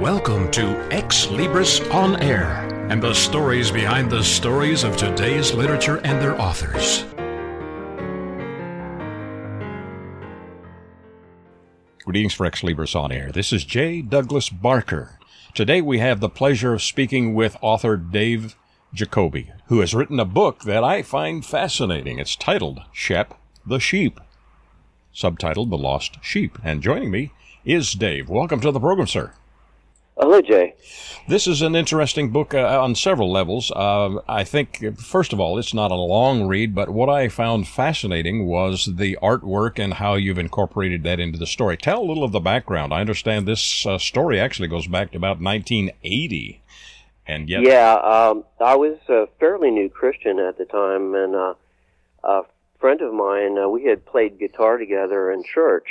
[0.00, 6.22] Welcome to Xlibris On Air and the stories behind the stories of today's literature and
[6.22, 7.04] their authors.
[12.04, 13.32] Greetings for Xlibris On Air.
[13.32, 14.00] This is J.
[14.00, 15.18] Douglas Barker.
[15.52, 18.54] Today we have the pleasure of speaking with author Dave
[18.94, 22.20] Jacoby, who has written a book that I find fascinating.
[22.20, 23.34] It's titled Shep
[23.66, 24.20] the Sheep,
[25.12, 26.56] subtitled The Lost Sheep.
[26.62, 27.32] And joining me
[27.64, 28.28] is Dave.
[28.28, 29.32] Welcome to the program, sir.
[30.20, 30.74] Hello, Jay.
[31.28, 33.70] This is an interesting book uh, on several levels.
[33.70, 37.68] Uh, I think, first of all, it's not a long read, but what I found
[37.68, 41.76] fascinating was the artwork and how you've incorporated that into the story.
[41.76, 42.92] Tell a little of the background.
[42.92, 46.62] I understand this uh, story actually goes back to about 1980.
[47.24, 51.54] And yet, yeah, um, I was a fairly new Christian at the time, and uh,
[52.24, 52.42] a
[52.80, 55.86] friend of mine, uh, we had played guitar together in church,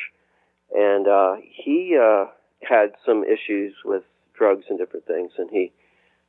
[0.75, 1.97] and uh, he
[2.67, 4.03] had some issues with
[4.38, 5.72] drugs and different things, and he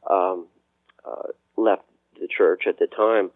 [0.09, 0.47] um,
[1.05, 1.85] uh, left
[2.21, 3.31] the church at the time.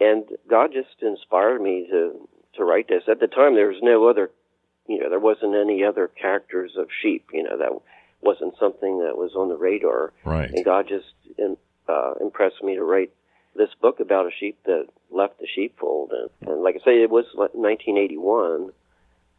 [0.00, 3.04] And God just inspired me to to write this.
[3.08, 4.30] At the time, there was no other,
[4.86, 7.26] you know, there wasn't any other characters of sheep.
[7.32, 7.72] You know, that
[8.20, 10.12] wasn't something that was on the radar.
[10.24, 10.50] Right.
[10.50, 11.56] And God just in,
[11.88, 13.12] uh, impressed me to write
[13.56, 16.12] this book about a sheep that left the sheepfold.
[16.12, 18.70] And, and like I say, it was 1981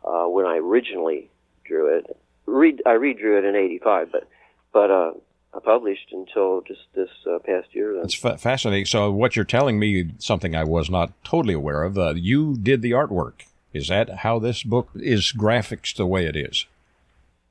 [0.05, 1.29] uh, when I originally
[1.65, 2.17] drew it.
[2.45, 4.27] Read, I redrew it in '85, but
[4.75, 5.11] but uh,
[5.53, 7.95] I published until just this uh, past year.
[7.95, 8.85] That's fa- fascinating.
[8.85, 12.81] So, what you're telling me, something I was not totally aware of, uh, you did
[12.81, 13.45] the artwork.
[13.71, 16.65] Is that how this book is graphics the way it is?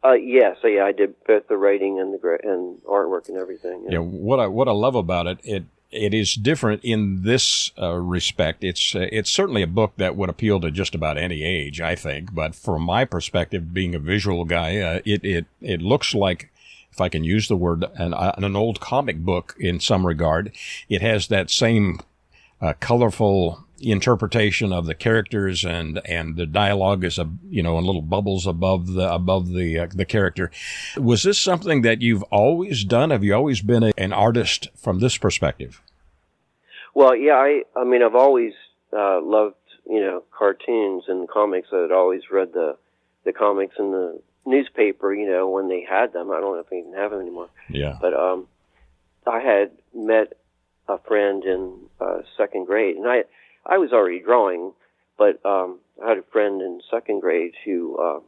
[0.05, 3.85] Uh, yes, yeah, I did both the writing and the gra- and artwork and everything.
[3.85, 3.93] Yeah.
[3.93, 7.95] yeah, what I what I love about it, it it is different in this uh,
[7.95, 8.65] respect.
[8.65, 11.95] It's uh, it's certainly a book that would appeal to just about any age, I
[11.95, 12.35] think.
[12.35, 16.51] But from my perspective, being a visual guy, uh, it it it looks like
[16.95, 20.55] if I can use the word, an, an old comic book in some regard.
[20.89, 21.99] It has that same
[22.61, 27.85] uh, colorful interpretation of the characters and and the dialogue is a you know in
[27.85, 30.51] little bubbles above the above the uh, the character.
[30.97, 33.11] Was this something that you've always done?
[33.11, 35.83] Have you always been a, an artist from this perspective?
[36.95, 38.53] Well yeah i i mean i've always
[38.97, 39.57] uh, loved
[39.91, 41.69] you know cartoons and comics.
[41.73, 42.77] I'd always read the
[43.25, 46.31] the comics and the newspaper, you know, when they had them.
[46.31, 47.49] I don't know if they even have them anymore.
[47.69, 47.97] Yeah.
[48.01, 48.47] But um,
[49.27, 50.35] I had met
[50.89, 53.25] a friend in uh, second grade, and I
[53.67, 54.73] I was already drawing,
[55.17, 58.21] but um, I had a friend in second grade who uh,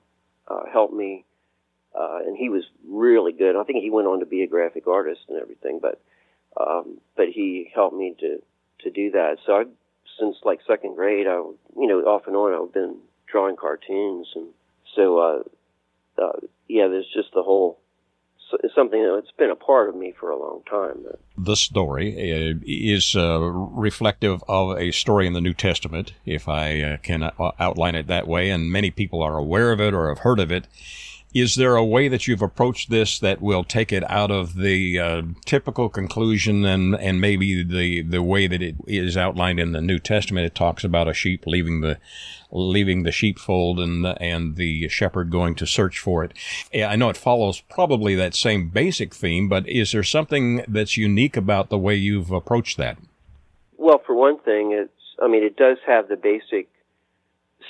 [0.52, 1.24] uh, helped me,
[1.94, 3.56] uh, and he was really good.
[3.56, 6.00] I think he went on to be a graphic artist and everything, but
[6.58, 8.42] um, but he helped me to
[8.80, 9.38] to do that.
[9.44, 9.64] So I
[10.18, 12.96] since like second grade, I you know off and on I've been
[13.26, 14.48] drawing cartoons, and
[14.94, 15.42] so uh,
[16.18, 17.78] uh, yeah, there's just the whole
[18.74, 21.04] something that's been a part of me for a long time.
[21.36, 22.14] The story
[22.64, 27.32] is uh, reflective of a story in the New Testament, if I uh, can uh,
[27.58, 30.52] outline it that way, and many people are aware of it or have heard of
[30.52, 30.68] it.
[31.38, 34.98] Is there a way that you've approached this that will take it out of the
[34.98, 39.82] uh, typical conclusion and, and maybe the, the way that it is outlined in the
[39.82, 40.46] New Testament?
[40.46, 41.98] It talks about a sheep leaving the
[42.50, 46.32] leaving the sheepfold and and the shepherd going to search for it.
[46.74, 51.36] I know it follows probably that same basic theme, but is there something that's unique
[51.36, 52.96] about the way you've approached that?
[53.76, 56.70] Well, for one thing, it's I mean it does have the basic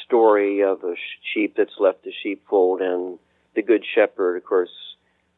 [0.04, 0.94] story of a
[1.34, 3.19] sheep that's left the sheepfold and
[3.56, 4.71] the good shepherd, of course,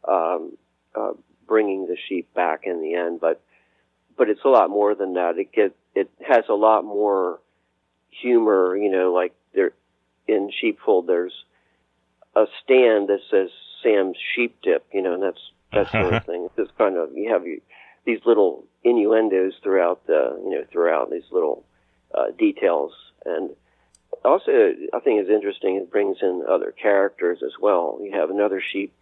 [0.06, 0.58] um,
[0.94, 1.12] uh,
[1.46, 3.20] bringing the sheep back in the end.
[3.20, 3.40] But
[4.18, 5.38] but it's a lot more than that.
[5.38, 7.40] It get it has a lot more
[8.10, 9.72] humor, you know, like there
[10.26, 11.32] in Sheepfold there's
[12.36, 13.48] a stand that says
[13.82, 15.40] Sam's Sheep Dip, you know, and that's
[15.72, 16.44] that sort of thing.
[16.46, 17.62] It's just kind of you have you,
[18.04, 21.64] these little innuendos throughout the you know throughout these little
[22.14, 22.92] uh, details,
[23.24, 23.50] and
[24.24, 25.76] also I think it's interesting.
[25.76, 27.98] It brings in other characters as well.
[28.02, 28.92] You have another sheep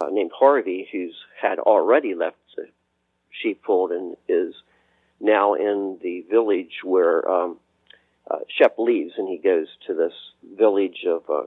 [0.00, 2.68] uh, named Harvey who's had already left the
[3.30, 4.54] sheepfold and is
[5.20, 7.58] now in the village where um,
[8.30, 10.12] uh, Shep leaves and he goes to this
[10.56, 11.42] village of uh,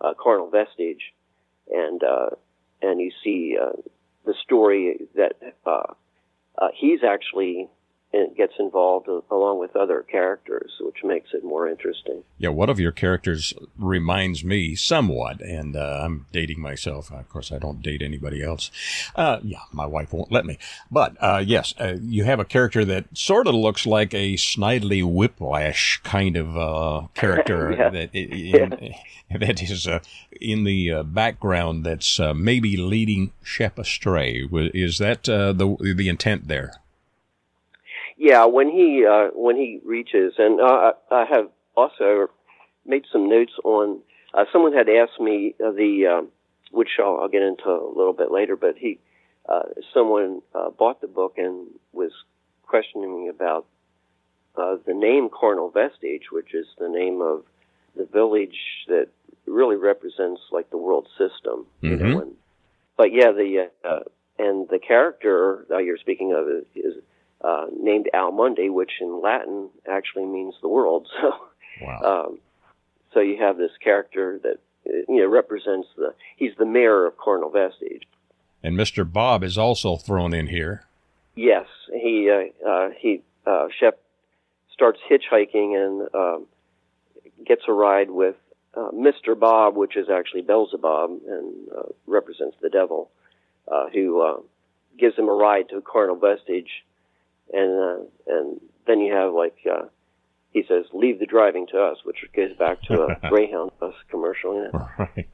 [0.00, 1.12] uh, carnal vestige,
[1.70, 2.30] and uh,
[2.82, 3.72] and you see uh,
[4.24, 5.34] the story that
[6.74, 7.68] he's actually
[8.10, 12.22] it gets involved along with other characters, which makes it more interesting.
[12.38, 17.12] Yeah, one of your characters reminds me somewhat, and uh, I'm dating myself.
[17.12, 18.70] Of course, I don't date anybody else.
[19.14, 20.58] Uh, yeah, my wife won't let me.
[20.90, 25.04] But uh, yes, uh, you have a character that sort of looks like a Snidely
[25.04, 27.90] Whiplash kind of uh, character yeah.
[27.90, 28.94] that in,
[29.38, 29.98] that is uh,
[30.40, 31.84] in the background.
[31.84, 34.48] That's maybe leading Shep astray.
[34.50, 36.72] Is that the the intent there?
[38.18, 42.28] Yeah, when he uh, when he reaches, and uh, I have also
[42.84, 44.00] made some notes on.
[44.34, 46.28] Uh, someone had asked me uh, the, um,
[46.70, 48.98] which I'll, I'll get into a little bit later, but he,
[49.48, 49.62] uh,
[49.94, 52.12] someone uh, bought the book and was
[52.66, 53.64] questioning me about
[54.56, 57.44] uh, the name Carnal Vestige, which is the name of
[57.96, 59.08] the village that
[59.46, 61.66] really represents like the world system.
[61.82, 61.86] Mm-hmm.
[61.86, 62.32] You know, and,
[62.96, 64.00] but yeah, the uh,
[64.38, 66.87] and the character that you're speaking of is
[67.40, 71.08] uh, named Al Mundi, which in Latin actually means the world.
[71.80, 72.24] So, wow.
[72.26, 72.38] um,
[73.14, 77.50] so you have this character that you know represents the he's the mayor of Carnal
[77.50, 78.02] Vestige.
[78.64, 79.10] And Mr.
[79.10, 80.82] Bob is also thrown in here.
[81.36, 84.00] Yes, he uh, uh, he uh, Shep
[84.72, 86.46] starts hitchhiking and um,
[87.46, 88.36] gets a ride with
[88.74, 89.38] uh, Mr.
[89.38, 93.10] Bob, which is actually Beelzebub and uh, represents the devil,
[93.70, 94.40] uh, who uh,
[94.98, 96.84] gives him a ride to Carnal Vestige
[97.52, 99.86] and uh, and then you have like uh,
[100.50, 104.54] he says, "Leave the driving to us," which goes back to a Greyhound bus commercial.
[104.54, 104.88] You know?
[104.98, 105.28] Right.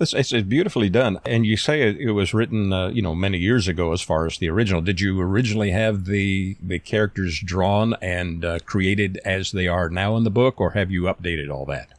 [0.00, 3.38] It's, it's, beautifully done, and you say it, it was written, uh, you know, many
[3.38, 3.92] years ago.
[3.92, 8.58] As far as the original, did you originally have the the characters drawn and uh,
[8.64, 11.90] created as they are now in the book, or have you updated all that?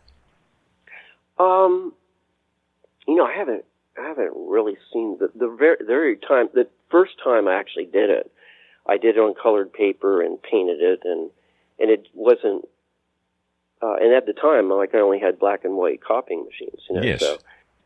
[1.39, 1.93] Um,
[3.07, 3.63] you know, I haven't
[3.97, 8.09] I haven't really seen the the very, very time the first time I actually did
[8.09, 8.31] it.
[8.87, 11.29] I did it on colored paper and painted it, and
[11.79, 12.67] and it wasn't.
[13.81, 16.95] Uh, and at the time, like I only had black and white copying machines, you
[16.95, 17.19] know, yes.
[17.19, 17.37] so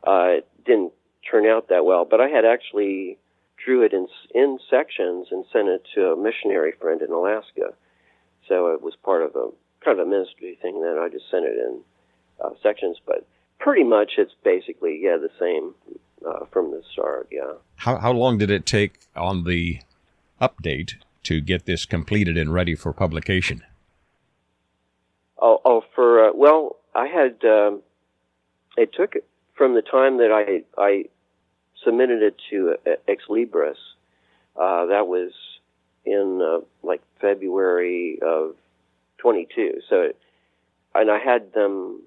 [0.06, 0.94] uh, it didn't
[1.30, 2.06] turn out that well.
[2.06, 3.18] But I had actually
[3.64, 7.74] drew it in in sections and sent it to a missionary friend in Alaska.
[8.48, 9.50] So it was part of a
[9.84, 10.82] kind of a ministry thing.
[10.82, 11.82] Then I just sent it in
[12.44, 13.26] uh, sections, but
[13.60, 15.74] pretty much it's basically yeah the same
[16.28, 17.28] uh, from the start.
[17.32, 17.54] Yeah.
[17.76, 19.80] How how long did it take on the
[20.42, 20.94] update
[21.24, 23.64] to get this completed and ready for publication?
[25.38, 27.82] Oh, oh for uh, well, I had um,
[28.78, 29.16] it took
[29.56, 31.06] from the time that I I
[31.84, 33.76] submitted it to uh, Xlibris.
[34.56, 35.32] Uh, that was
[36.06, 38.56] in uh, like February of
[39.20, 39.82] 22.
[39.90, 40.12] So,
[40.96, 42.02] and I had them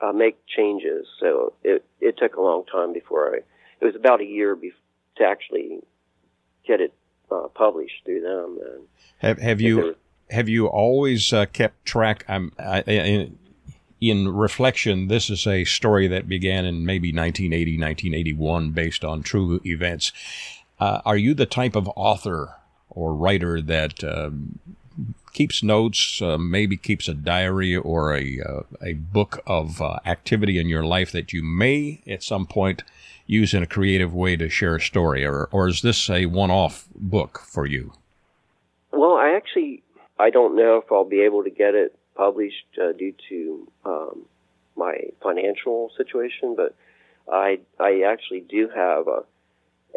[0.00, 1.06] uh, make changes.
[1.18, 3.38] So it it took a long time before I.
[3.80, 4.72] It was about a year be-
[5.16, 5.80] to actually
[6.66, 6.92] get it
[7.30, 8.58] uh, published through them.
[8.64, 8.86] And
[9.18, 9.96] have have you
[10.30, 12.24] have you always uh, kept track?
[12.28, 13.38] Um, I, in,
[14.00, 19.60] in reflection, this is a story that began in maybe 1980, 1981, based on true
[19.64, 20.12] events.
[20.78, 22.56] Uh, are you the type of author
[22.88, 24.58] or writer that um,
[25.32, 30.58] keeps notes, uh, maybe keeps a diary or a uh, a book of uh, activity
[30.58, 32.82] in your life that you may at some point
[33.30, 36.88] use in a creative way to share a story, or or is this a one-off
[36.94, 37.92] book for you?
[38.92, 39.82] Well, I actually
[40.18, 44.26] I don't know if I'll be able to get it published uh, due to um,
[44.76, 46.74] my financial situation, but
[47.32, 49.22] I I actually do have a,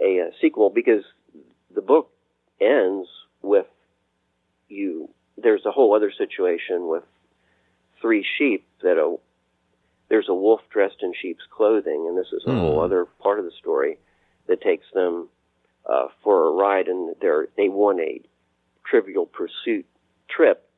[0.01, 1.03] a, a sequel because
[1.73, 2.09] the book
[2.61, 3.09] ends
[3.41, 3.67] with
[4.69, 5.09] you.
[5.37, 7.03] There's a whole other situation with
[7.99, 9.15] three sheep that a
[10.13, 12.59] there's a wolf dressed in sheep's clothing, and this is a mm.
[12.59, 13.97] whole other part of the story
[14.45, 15.27] that takes them
[15.91, 17.27] uh, for a ride, and they
[17.57, 18.21] they won a
[18.85, 19.87] Trivial Pursuit
[20.29, 20.69] trip,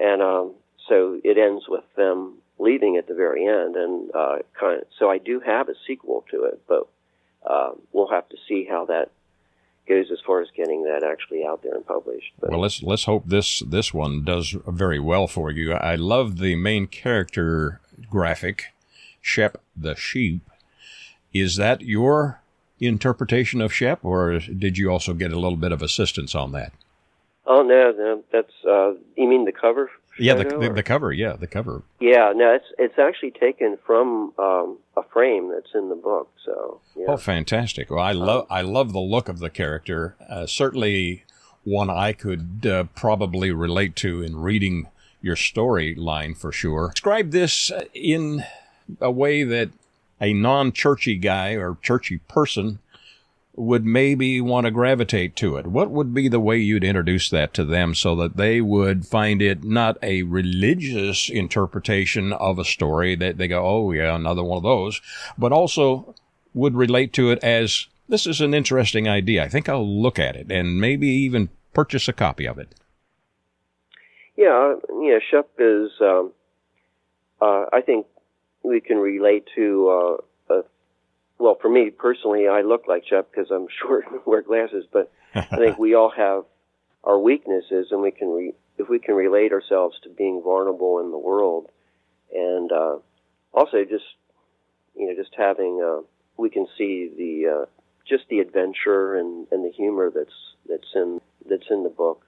[0.00, 0.54] and um,
[0.88, 5.10] so it ends with them leaving at the very end, and uh, kind of, so
[5.10, 6.88] I do have a sequel to it, but
[7.44, 9.10] uh, we'll have to see how that
[9.86, 12.32] goes as far as getting that actually out there and published.
[12.40, 12.52] But.
[12.52, 15.74] Well, let's let's hope this this one does very well for you.
[15.74, 18.66] I love the main character graphic,
[19.20, 20.42] Shep the sheep.
[21.32, 22.40] Is that your
[22.80, 26.72] interpretation of Shep, or did you also get a little bit of assistance on that?
[27.46, 29.90] Oh no, no, that's uh, you mean the cover?
[30.18, 31.10] Yeah, the, the, the, cover.
[31.12, 31.82] Yeah, the cover.
[31.98, 36.30] Yeah, no, it's it's actually taken from um, a frame that's in the book.
[36.44, 36.80] So.
[36.94, 37.06] Yeah.
[37.08, 37.90] Oh, fantastic!
[37.90, 40.14] Well, I love I love the look of the character.
[40.28, 41.24] Uh, certainly,
[41.64, 44.88] one I could uh, probably relate to in reading
[45.22, 46.90] your storyline for sure.
[46.94, 48.44] Describe this uh, in
[49.00, 49.70] a way that
[50.20, 52.78] a non churchy guy or churchy person
[53.54, 57.52] would maybe want to gravitate to it, what would be the way you'd introduce that
[57.52, 63.14] to them so that they would find it not a religious interpretation of a story
[63.14, 65.02] that they go, oh, yeah, another one of those,
[65.36, 66.14] but also
[66.54, 69.44] would relate to it as this is an interesting idea.
[69.44, 72.74] I think I'll look at it and maybe even purchase a copy of it.
[74.36, 76.32] Yeah, yeah, Shep is, um,
[77.40, 78.06] uh, I think
[78.62, 80.20] we can relate to,
[80.50, 80.62] uh, a,
[81.38, 85.12] well, for me personally, I look like Shep because I'm short and wear glasses, but
[85.34, 86.44] I think we all have
[87.04, 91.10] our weaknesses and we can, re- if we can relate ourselves to being vulnerable in
[91.10, 91.68] the world
[92.34, 92.96] and, uh,
[93.52, 94.04] also just,
[94.96, 96.02] you know, just having, uh,
[96.38, 97.66] we can see the, uh,
[98.08, 100.32] just the adventure and, and the humor that's,
[100.66, 102.24] that's in, that's in the book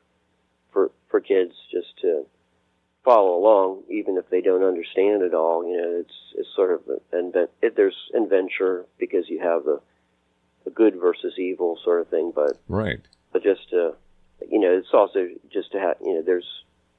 [0.75, 2.27] for, for kids just to,
[3.05, 5.65] follow along, even if they don't understand it all.
[5.65, 6.81] You know, it's it's sort of
[7.13, 9.81] an it, there's adventure because you have the
[10.65, 13.01] the good versus evil sort of thing, but right.
[13.33, 13.95] But just to,
[14.51, 16.47] you know, it's also just to have you know, there's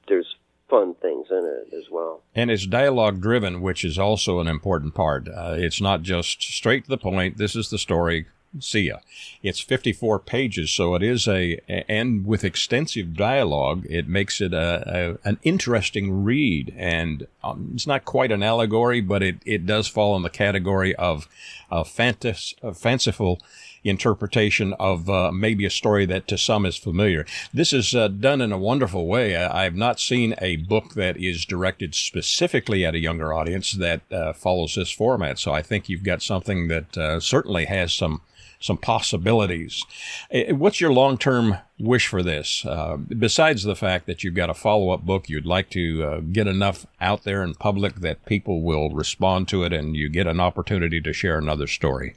[0.08, 0.36] there's
[0.70, 2.22] fun things in it as well.
[2.34, 5.28] And it's dialogue driven, which is also an important part.
[5.28, 7.38] Uh, it's not just straight to the point.
[7.38, 8.26] This is the story
[8.60, 8.98] see ya.
[9.42, 15.18] It's 54 pages, so it is a, and with extensive dialogue, it makes it a,
[15.24, 16.74] a an interesting read.
[16.76, 20.94] And um, it's not quite an allegory, but it, it does fall in the category
[20.96, 21.28] of
[21.70, 23.40] a, fantas, a fanciful
[23.88, 27.24] interpretation of uh, maybe a story that to some is familiar.
[27.52, 29.36] This is uh, done in a wonderful way.
[29.36, 34.00] I, have not seen a book that is directed specifically at a younger audience that
[34.10, 35.38] uh, follows this format.
[35.38, 38.22] So I think you've got something that uh, certainly has some
[38.60, 39.84] some possibilities.
[40.30, 42.64] Eh, what's your long term wish for this?
[42.64, 46.20] Uh, besides the fact that you've got a follow up book, you'd like to uh,
[46.20, 50.26] get enough out there in public that people will respond to it and you get
[50.26, 52.14] an opportunity to share another story.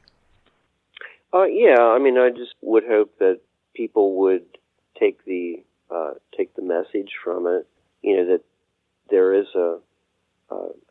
[1.33, 3.39] Uh, yeah, I mean, I just would hope that
[3.75, 4.45] people would
[4.99, 7.67] take the uh, take the message from it.
[8.01, 8.41] You know that
[9.09, 9.79] there is a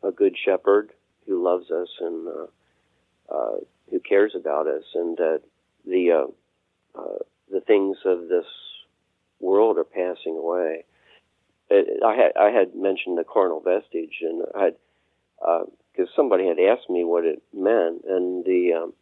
[0.03, 0.91] a good shepherd
[1.27, 3.55] who loves us and uh, uh,
[3.89, 5.41] who cares about us, and that
[5.85, 7.19] the uh, uh,
[7.51, 8.45] the things of this
[9.39, 10.85] world are passing away.
[11.69, 14.75] It, I had I had mentioned the carnal vestige, and I had
[15.39, 18.93] because uh, somebody had asked me what it meant, and the um,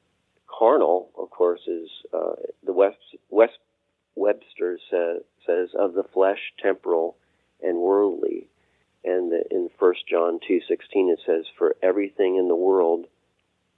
[0.48, 2.98] carnal, of course, is uh, the West
[3.30, 3.58] West
[4.16, 7.16] Webster says says of the flesh, temporal,
[7.62, 8.48] and worldly.
[9.04, 13.08] And in First John two sixteen, it says, "For everything in the world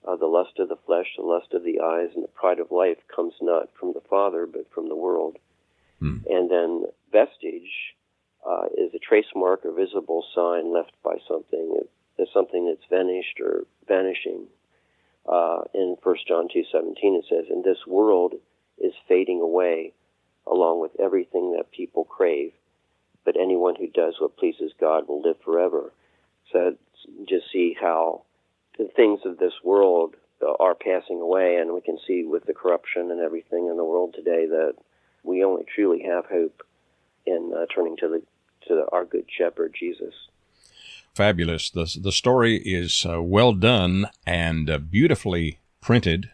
[0.07, 2.71] uh, the lust of the flesh, the lust of the eyes, and the pride of
[2.71, 5.37] life comes not from the Father, but from the world.
[5.99, 6.19] Hmm.
[6.29, 7.95] And then vestige
[8.47, 11.81] uh, is a trace mark or visible sign left by something.
[12.17, 14.47] It's something that's vanished or vanishing.
[15.27, 18.33] Uh, in 1 John 2.17 it says, And this world
[18.77, 19.93] is fading away
[20.47, 22.51] along with everything that people crave,
[23.25, 25.93] but anyone who does what pleases God will live forever.
[26.51, 26.75] So
[27.27, 28.23] just see how
[28.79, 30.15] the things of this world
[30.59, 34.15] are passing away, and we can see with the corruption and everything in the world
[34.15, 34.73] today that
[35.23, 36.63] we only truly have hope
[37.25, 38.21] in uh, turning to the
[38.67, 40.13] to the, our good shepherd Jesus.
[41.13, 41.69] Fabulous.
[41.69, 46.29] the The story is uh, well done and uh, beautifully printed.